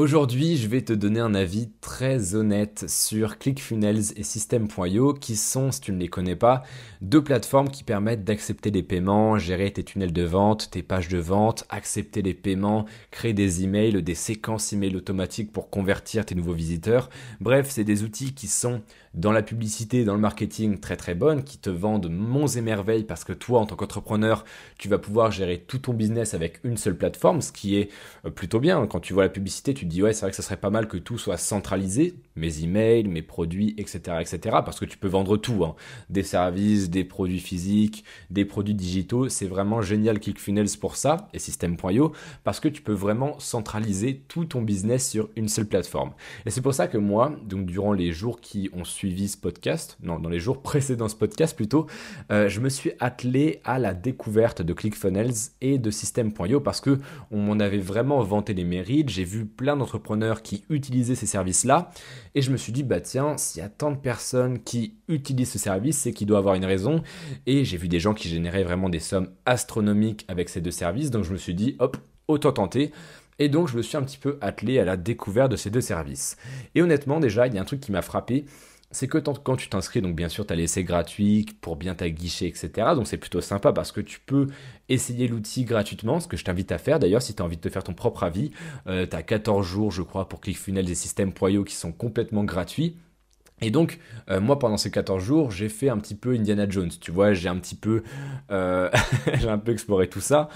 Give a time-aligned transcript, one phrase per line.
[0.00, 5.70] Aujourd'hui, je vais te donner un avis très honnête sur ClickFunnels et System.io qui sont,
[5.70, 6.62] si tu ne les connais pas,
[7.02, 11.18] deux plateformes qui permettent d'accepter les paiements, gérer tes tunnels de vente, tes pages de
[11.18, 16.54] vente, accepter les paiements, créer des emails, des séquences emails automatiques pour convertir tes nouveaux
[16.54, 17.10] visiteurs.
[17.42, 18.80] Bref, c'est des outils qui sont
[19.12, 23.04] dans la publicité, dans le marketing très très bonnes, qui te vendent monts et merveilles
[23.04, 24.44] parce que toi, en tant qu'entrepreneur,
[24.78, 27.90] tu vas pouvoir gérer tout ton business avec une seule plateforme, ce qui est
[28.24, 28.86] euh, plutôt bien.
[28.86, 30.88] Quand tu vois la publicité, tu te ouais, c'est vrai que ça serait pas mal
[30.88, 35.36] que tout soit centralisé, mes emails, mes produits, etc., etc., parce que tu peux vendre
[35.36, 35.74] tout, hein.
[36.08, 39.28] des services, des produits physiques, des produits digitaux.
[39.28, 42.12] C'est vraiment génial ClickFunnels pour ça et System.io
[42.44, 46.12] parce que tu peux vraiment centraliser tout ton business sur une seule plateforme.
[46.46, 49.98] Et c'est pour ça que moi, donc durant les jours qui ont suivi ce podcast,
[50.02, 51.86] non, dans les jours précédents ce podcast plutôt,
[52.30, 56.98] euh, je me suis attelé à la découverte de ClickFunnels et de System.io parce que
[57.30, 59.08] on m'en avait vraiment vanté les mérites.
[59.08, 61.90] J'ai vu plein d'entrepreneurs qui utilisaient ces services-là
[62.34, 65.52] et je me suis dit, bah tiens, s'il y a tant de personnes qui utilisent
[65.52, 67.02] ce service, c'est qu'il doit avoir une raison.
[67.46, 71.10] Et j'ai vu des gens qui généraient vraiment des sommes astronomiques avec ces deux services.
[71.10, 71.96] Donc je me suis dit, hop,
[72.28, 72.92] autant tenter.
[73.38, 75.80] Et donc je me suis un petit peu attelé à la découverte de ces deux
[75.80, 76.36] services.
[76.74, 78.44] Et honnêtement, déjà, il y a un truc qui m'a frappé,
[78.92, 82.48] c'est que quand tu t'inscris, donc bien sûr, tu as l'essai gratuit pour bien t'aguicher,
[82.48, 82.70] etc.
[82.94, 84.48] Donc c'est plutôt sympa parce que tu peux
[84.88, 87.60] essayer l'outil gratuitement, ce que je t'invite à faire d'ailleurs si tu as envie de
[87.60, 88.50] te faire ton propre avis.
[88.88, 92.96] Euh, tu as 14 jours, je crois, pour ClickFunnels et System.io qui sont complètement gratuits.
[93.62, 93.98] Et donc,
[94.30, 97.34] euh, moi, pendant ces 14 jours, j'ai fait un petit peu Indiana Jones, tu vois,
[97.34, 98.02] j'ai un petit peu,
[98.50, 98.88] euh,
[99.64, 100.48] peu exploré tout ça,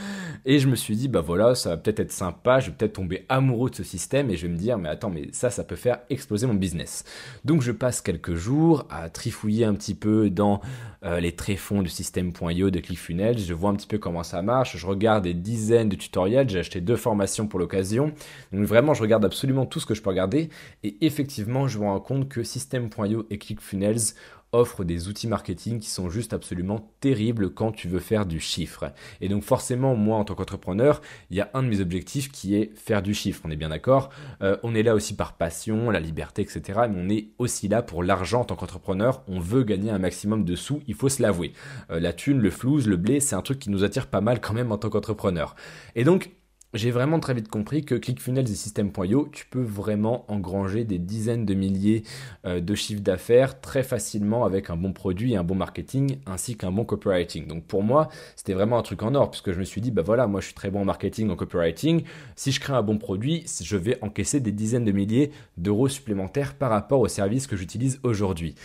[0.47, 2.95] et je me suis dit, bah voilà, ça va peut-être être sympa, je vais peut-être
[2.95, 5.65] tomber amoureux de ce système, et je vais me dire, mais attends, mais ça, ça
[5.65, 7.05] peut faire exploser mon business.
[7.45, 10.61] Donc, je passe quelques jours à trifouiller un petit peu dans
[11.05, 14.79] euh, les tréfonds du système.io de ClickFunnels, je vois un petit peu comment ça marche,
[14.79, 18.13] je regarde des dizaines de tutoriels, j'ai acheté deux formations pour l'occasion,
[18.53, 20.49] donc vraiment, je regarde absolument tout ce que je peux regarder,
[20.83, 22.89] et effectivement, je me rends compte que système
[23.31, 24.15] et ClickFunnels
[24.55, 28.93] offrent des outils marketing qui sont juste absolument terribles quand tu veux faire du chiffre.
[29.21, 32.55] Et donc forcément, moi en tant qu'entrepreneur, il y a un de mes objectifs qui
[32.55, 34.11] est faire du chiffre, on est bien d'accord.
[34.43, 36.83] Euh, on est là aussi par passion, la liberté, etc.
[36.89, 39.23] Mais on est aussi là pour l'argent en tant qu'entrepreneur.
[39.29, 41.53] On veut gagner un maximum de sous, il faut se l'avouer.
[41.91, 44.41] Euh, la thune, le flouze, le blé, c'est un truc qui nous attire pas mal
[44.41, 45.57] quand même en tant qu'entrepreneur.
[45.97, 46.31] Et donc,
[46.75, 51.47] j'ai vraiment très vite compris que ClickFunnels et System.io, tu peux vraiment engranger des dizaines
[51.47, 52.03] de milliers
[52.45, 56.57] euh, de chiffres d'affaires très facilement avec un bon produit et un bon marketing ainsi
[56.57, 57.47] qu'un bon copywriting.
[57.47, 60.03] Donc pour moi, c'était vraiment un truc en or puisque je me suis dit, bah
[60.03, 62.03] voilà, moi je suis très bon en marketing, en copywriting.
[62.35, 66.55] Si je crée un bon produit, je vais encaisser des dizaines de milliers d'euros supplémentaires
[66.55, 68.57] par rapport au service que j'utilise aujourd'hui.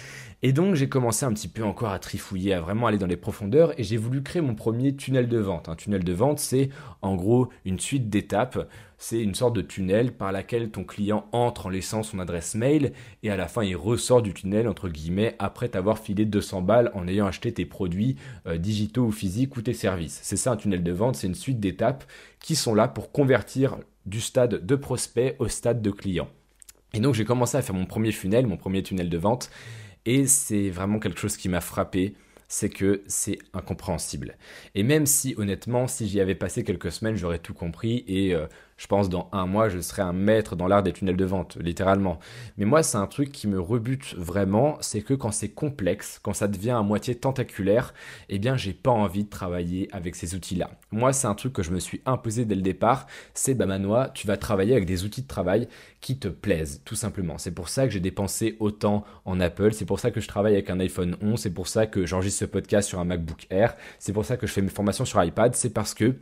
[0.41, 3.17] Et donc j'ai commencé un petit peu encore à trifouiller, à vraiment aller dans les
[3.17, 5.67] profondeurs et j'ai voulu créer mon premier tunnel de vente.
[5.67, 6.69] Un tunnel de vente, c'est
[7.01, 8.69] en gros une suite d'étapes.
[8.97, 12.93] C'est une sorte de tunnel par laquelle ton client entre en laissant son adresse mail
[13.23, 16.91] et à la fin il ressort du tunnel entre guillemets après t'avoir filé 200 balles
[16.93, 18.17] en ayant acheté tes produits
[18.47, 20.19] euh, digitaux ou physiques ou tes services.
[20.23, 22.03] C'est ça un tunnel de vente, c'est une suite d'étapes
[22.39, 26.29] qui sont là pour convertir du stade de prospect au stade de client.
[26.93, 29.49] Et donc j'ai commencé à faire mon premier funnel, mon premier tunnel de vente
[30.05, 32.15] et c'est vraiment quelque chose qui m'a frappé,
[32.49, 34.37] c'est que c'est incompréhensible.
[34.75, 38.47] Et même si honnêtement, si j'y avais passé quelques semaines, j'aurais tout compris et euh,
[38.79, 41.57] je pense dans un mois, je serai un maître dans l'art des tunnels de vente,
[41.59, 42.17] littéralement.
[42.57, 46.31] Mais moi, c'est un truc qui me rebute vraiment, c'est que quand c'est complexe, quand
[46.31, 47.94] ça devient à moitié tentaculaire,
[48.29, 50.72] eh bien, j'ai pas envie de travailler avec ces outils-là.
[50.91, 54.12] Moi, c'est un truc que je me suis imposé dès le départ, c'est bah Manoa,
[54.13, 55.68] tu vas travailler avec des outils de travail
[56.00, 57.38] qui te plaisent, tout simplement.
[57.38, 60.53] C'est pour ça que j'ai dépensé autant en Apple, c'est pour ça que je travaille
[60.53, 63.75] avec un iPhone 11, c'est pour ça que j'enregistre ce podcast sur un MacBook Air,
[64.00, 66.16] c'est pour ça que je fais mes formations sur iPad, c'est parce que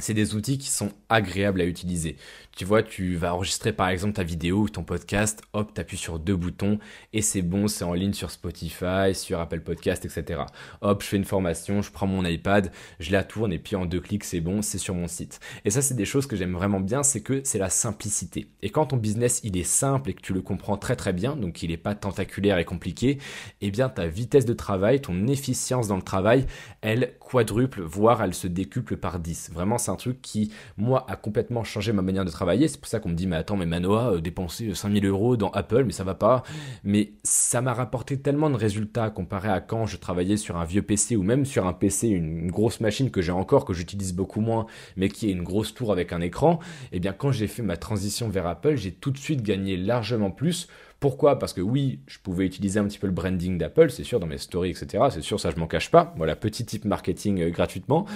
[0.00, 2.16] c'est des outils qui sont agréables à utiliser.
[2.56, 5.96] Tu vois, tu vas enregistrer par exemple ta vidéo ou ton podcast, hop, tu appuies
[5.96, 6.78] sur deux boutons
[7.12, 10.42] et c'est bon, c'est en ligne sur Spotify, sur Apple Podcast, etc.
[10.82, 13.86] Hop, je fais une formation, je prends mon iPad, je la tourne et puis en
[13.86, 15.40] deux clics, c'est bon, c'est sur mon site.
[15.64, 18.48] Et ça, c'est des choses que j'aime vraiment bien, c'est que c'est la simplicité.
[18.62, 21.36] Et quand ton business, il est simple et que tu le comprends très très bien,
[21.36, 23.18] donc il n'est pas tentaculaire et compliqué,
[23.60, 26.46] eh bien ta vitesse de travail, ton efficience dans le travail,
[26.82, 29.50] elle quadruple, voire elle se décuple par 10.
[29.52, 32.88] Vraiment, c'est un truc qui, moi, a complètement changé ma manière de travailler c'est pour
[32.88, 35.92] ça qu'on me dit, mais attends, mais Manoa, euh, dépenser 5000 euros dans Apple, mais
[35.92, 36.42] ça va pas.
[36.82, 40.82] Mais ça m'a rapporté tellement de résultats comparé à quand je travaillais sur un vieux
[40.82, 44.40] PC ou même sur un PC, une grosse machine que j'ai encore, que j'utilise beaucoup
[44.40, 46.58] moins, mais qui est une grosse tour avec un écran.
[46.92, 49.76] Et eh bien, quand j'ai fait ma transition vers Apple, j'ai tout de suite gagné
[49.76, 50.68] largement plus
[51.04, 51.38] Pourquoi?
[51.38, 54.26] Parce que oui, je pouvais utiliser un petit peu le branding d'Apple, c'est sûr, dans
[54.26, 55.04] mes stories, etc.
[55.10, 56.14] C'est sûr, ça je m'en cache pas.
[56.16, 58.06] Voilà, petit type marketing euh, gratuitement.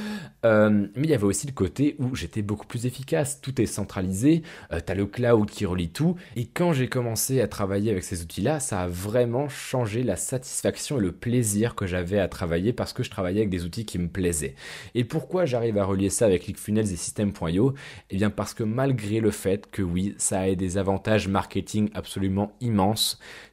[0.47, 3.43] Euh, mais il y avait aussi le côté où j'étais beaucoup plus efficace.
[3.43, 4.41] Tout est centralisé,
[4.73, 6.17] euh, tu as le cloud qui relie tout.
[6.35, 10.97] Et quand j'ai commencé à travailler avec ces outils-là, ça a vraiment changé la satisfaction
[10.97, 13.99] et le plaisir que j'avais à travailler parce que je travaillais avec des outils qui
[13.99, 14.55] me plaisaient.
[14.95, 17.75] Et pourquoi j'arrive à relier ça avec ClickFunnels et System.io
[18.09, 22.57] Eh bien parce que malgré le fait que oui, ça a des avantages marketing absolument
[22.63, 22.78] immenses,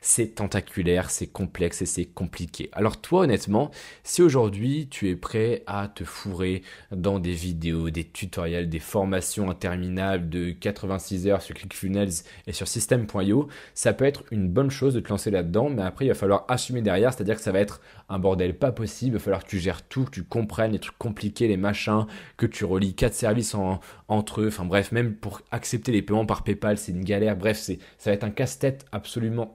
[0.01, 2.69] c'est tentaculaire, c'est complexe et c'est compliqué.
[2.73, 3.71] Alors toi honnêtement,
[4.03, 6.61] si aujourd'hui tu es prêt à te fourrer
[6.91, 12.11] dans des vidéos, des tutoriels, des formations interminables de 86 heures sur ClickFunnels
[12.45, 16.05] et sur System.io, ça peut être une bonne chose de te lancer là-dedans, mais après
[16.05, 19.17] il va falloir assumer derrière, c'est-à-dire que ça va être un bordel pas possible, il
[19.17, 22.05] va falloir que tu gères tout, que tu comprennes les trucs compliqués, les machins,
[22.37, 23.55] que tu relis quatre services
[24.07, 27.57] entre eux, enfin bref, même pour accepter les paiements par PayPal, c'est une galère, bref,
[27.57, 29.04] c'est, ça va être un casse-tête absolument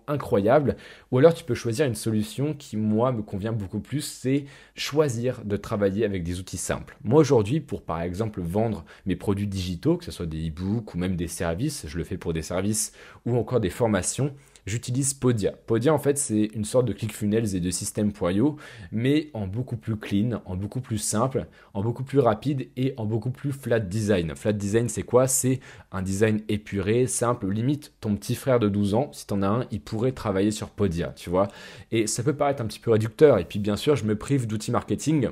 [0.07, 0.77] incroyable.
[1.11, 4.45] Ou alors tu peux choisir une solution qui, moi, me convient beaucoup plus, c'est
[4.75, 6.97] choisir de travailler avec des outils simples.
[7.05, 10.99] Moi aujourd'hui, pour par exemple vendre mes produits digitaux, que ce soit des e-books ou
[10.99, 12.93] même des services, je le fais pour des services
[13.27, 14.35] ou encore des formations,
[14.67, 15.53] j'utilise Podia.
[15.67, 18.57] Podia, en fait, c'est une sorte de ClickFunnels et de système.io,
[18.93, 23.05] mais en beaucoup plus clean, en beaucoup plus simple, en beaucoup plus rapide et en
[23.05, 24.35] beaucoup plus flat design.
[24.37, 25.27] Flat design, c'est quoi?
[25.27, 25.61] C'est
[25.93, 29.67] un design épuré, simple, limite ton petit frère de 12 ans, si t'en as un,
[29.71, 31.49] il pourrait travailler sur Podia, tu vois?
[31.93, 34.47] Et ça peut paraître un petit peu réducteur, et puis bien sûr, je me prive
[34.47, 35.29] d'outils marketing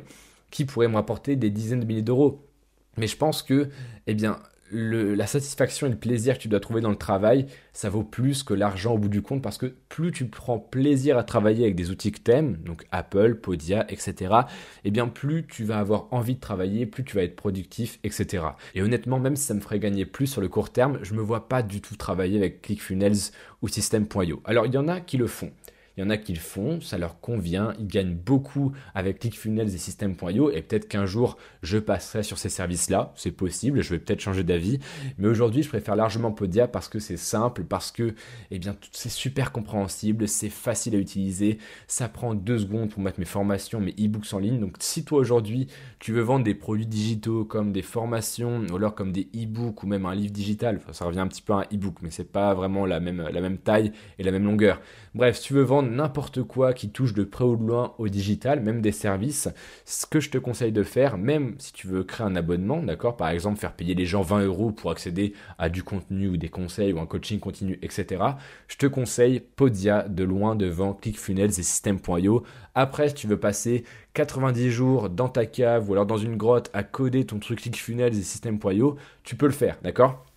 [0.50, 2.44] qui pourraient me rapporter des dizaines de milliers d'euros.
[2.96, 3.68] Mais je pense que,
[4.06, 4.38] eh bien,
[4.70, 8.42] la satisfaction et le plaisir que tu dois trouver dans le travail, ça vaut plus
[8.42, 11.76] que l'argent au bout du compte parce que plus tu prends plaisir à travailler avec
[11.76, 16.08] des outils que t'aimes, donc Apple, Podia, etc., et eh bien plus tu vas avoir
[16.12, 18.44] envie de travailler, plus tu vas être productif, etc.
[18.74, 21.22] Et honnêtement, même si ça me ferait gagner plus sur le court terme, je me
[21.22, 23.32] vois pas du tout travailler avec ClickFunnels
[23.62, 24.42] ou System.io.
[24.44, 25.52] Alors il y en a qui le font.
[25.98, 29.74] Il y en a qui le font, ça leur convient, ils gagnent beaucoup avec ClickFunnels
[29.74, 33.98] et System.io et peut-être qu'un jour je passerai sur ces services-là, c'est possible, je vais
[33.98, 34.78] peut-être changer d'avis,
[35.18, 38.14] mais aujourd'hui je préfère largement Podia parce que c'est simple, parce que
[38.52, 38.60] eh
[38.92, 41.58] c'est super compréhensible, c'est facile à utiliser,
[41.88, 44.60] ça prend deux secondes pour mettre mes formations, mes e-books en ligne.
[44.60, 45.66] Donc si toi aujourd'hui
[45.98, 49.88] tu veux vendre des produits digitaux comme des formations ou alors comme des e-books ou
[49.88, 52.54] même un livre digital, ça revient un petit peu à un e-book, mais c'est pas
[52.54, 53.90] vraiment la même, la même taille
[54.20, 54.80] et la même longueur.
[55.16, 58.08] Bref, si tu veux vendre n'importe quoi qui touche de près ou de loin au
[58.08, 59.48] digital, même des services,
[59.84, 63.16] ce que je te conseille de faire, même si tu veux créer un abonnement, d'accord
[63.16, 66.48] Par exemple, faire payer les gens 20 euros pour accéder à du contenu ou des
[66.48, 68.22] conseils ou un coaching continu, etc.
[68.68, 72.44] Je te conseille Podia de loin devant ClickFunnels et System.io.
[72.74, 76.70] Après, si tu veux passer 90 jours dans ta cave ou alors dans une grotte
[76.72, 80.27] à coder ton truc ClickFunnels et System.io, tu peux le faire, d'accord?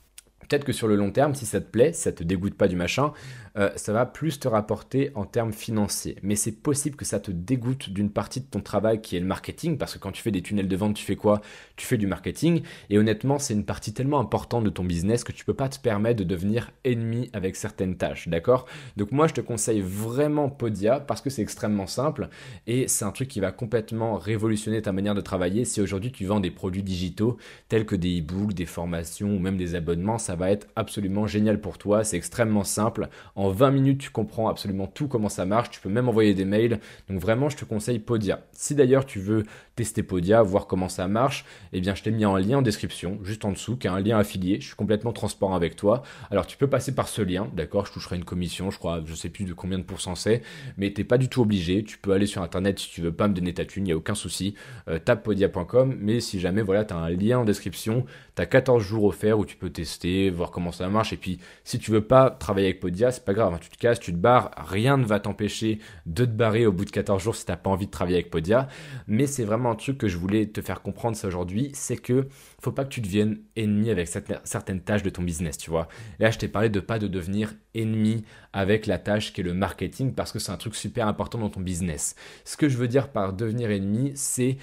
[0.51, 2.67] Peut-être que sur le long terme, si ça te plaît, si ça te dégoûte pas
[2.67, 3.13] du machin,
[3.57, 6.17] euh, ça va plus te rapporter en termes financiers.
[6.23, 9.25] Mais c'est possible que ça te dégoûte d'une partie de ton travail qui est le
[9.25, 11.39] marketing, parce que quand tu fais des tunnels de vente, tu fais quoi?
[11.77, 12.63] Tu fais du marketing.
[12.89, 15.79] Et honnêtement, c'est une partie tellement importante de ton business que tu peux pas te
[15.79, 18.65] permettre de devenir ennemi avec certaines tâches, d'accord?
[18.97, 22.27] Donc moi, je te conseille vraiment Podia parce que c'est extrêmement simple
[22.67, 25.63] et c'est un truc qui va complètement révolutionner ta manière de travailler.
[25.63, 27.37] Si aujourd'hui tu vends des produits digitaux
[27.69, 31.61] tels que des e-books, des formations ou même des abonnements, ça va être absolument génial
[31.61, 32.03] pour toi.
[32.03, 33.09] C'est extrêmement simple.
[33.35, 35.69] En 20 minutes, tu comprends absolument tout comment ça marche.
[35.69, 36.79] Tu peux même envoyer des mails.
[37.09, 38.41] Donc vraiment, je te conseille Podia.
[38.53, 39.43] Si d'ailleurs tu veux
[39.75, 43.19] tester Podia, voir comment ça marche, eh bien je t'ai mis un lien en description,
[43.23, 44.59] juste en dessous, qui est un lien affilié.
[44.59, 46.03] Je suis complètement transparent avec toi.
[46.29, 47.85] Alors tu peux passer par ce lien, d'accord?
[47.85, 50.41] Je toucherai une commission, je crois, je sais plus de combien de pourcents c'est,
[50.77, 51.83] mais t'es pas du tout obligé.
[51.83, 53.93] Tu peux aller sur internet si tu veux pas me donner ta thune, il n'y
[53.93, 54.55] a aucun souci.
[54.87, 58.45] Euh, tape podia.com, mais si jamais voilà, tu as un lien en description, tu as
[58.45, 61.13] 14 jours offerts où tu peux tester, voir comment ça marche.
[61.13, 63.59] Et puis si tu veux pas travailler avec Podia, c'est pas grave, hein.
[63.61, 66.85] tu te casses, tu te barres, rien ne va t'empêcher de te barrer au bout
[66.85, 68.67] de 14 jours si t'as pas envie de travailler avec Podia.
[69.07, 72.27] Mais c'est vraiment un truc que je voulais te faire comprendre aujourd'hui, c'est que
[72.61, 74.07] faut pas que tu deviennes ennemi avec
[74.43, 75.87] certaines tâches de ton business, tu vois.
[76.19, 78.23] Là, je t'ai parlé de pas de devenir ennemi
[78.53, 81.49] avec la tâche qui est le marketing parce que c'est un truc super important dans
[81.49, 82.15] ton business.
[82.45, 84.57] Ce que je veux dire par devenir ennemi, c'est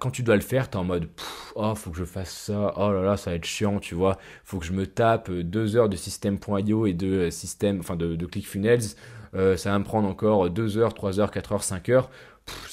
[0.00, 1.08] quand tu dois le faire, tu es en mode
[1.54, 4.18] oh, faut que je fasse ça, oh là là, ça va être chiant, tu vois.
[4.44, 8.26] Faut que je me tape deux heures de système.io et de système, enfin de, de
[8.26, 8.96] ClickFunnels
[9.34, 12.10] euh, ça va me prendre encore 2 heures, 3 heures, 4 heures, 5 heures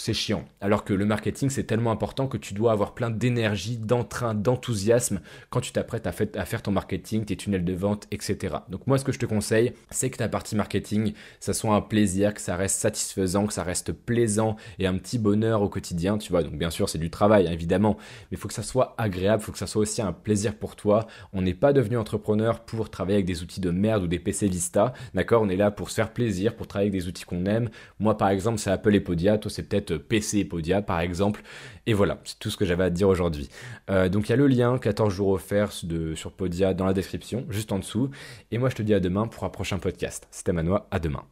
[0.07, 0.45] c'est chiant.
[0.61, 5.19] Alors que le marketing, c'est tellement important que tu dois avoir plein d'énergie, d'entrain, d'enthousiasme
[5.49, 8.55] quand tu t'apprêtes à, faire ton marketing, tes tunnels de vente, etc.
[8.69, 11.81] Donc moi, ce que je te conseille, c'est que ta partie marketing, ça soit un
[11.81, 16.17] plaisir, que ça reste satisfaisant, que ça reste plaisant et un petit bonheur au quotidien,
[16.17, 16.43] tu vois.
[16.43, 17.97] Donc bien sûr, c'est du travail, évidemment,
[18.31, 20.55] mais il faut que ça soit agréable, il faut que ça soit aussi un plaisir
[20.55, 21.07] pour toi.
[21.33, 24.47] On n'est pas devenu entrepreneur pour travailler avec des outils de merde ou des PC
[24.47, 25.41] Vista, d'accord?
[25.41, 27.69] On est là pour se faire plaisir, pour travailler avec des outils qu'on aime.
[27.99, 31.41] Moi, par exemple, c'est Apple et Podia, toi, c'est peut-être PC et Podia par exemple.
[31.85, 33.49] Et voilà, c'est tout ce que j'avais à dire aujourd'hui.
[33.89, 36.93] Euh, donc il y a le lien 14 jours offerts de, sur Podia dans la
[36.93, 38.09] description, juste en dessous.
[38.51, 40.27] Et moi je te dis à demain pour un prochain podcast.
[40.31, 41.23] C'était Manois, à demain.